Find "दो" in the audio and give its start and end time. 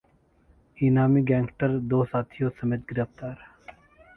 1.91-2.03